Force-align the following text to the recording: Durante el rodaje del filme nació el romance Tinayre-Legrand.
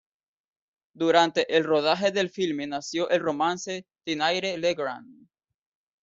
Durante 0.95 1.55
el 1.55 1.63
rodaje 1.63 2.11
del 2.11 2.31
filme 2.31 2.65
nació 2.65 3.07
el 3.11 3.19
romance 3.19 3.85
Tinayre-Legrand. 4.03 5.27